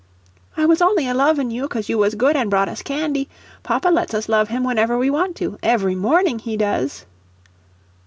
[0.57, 3.29] "I was only a lovin' you, cos you was good, and brought us candy.
[3.61, 7.05] Papa lets us love him whenever we want to every morning he does."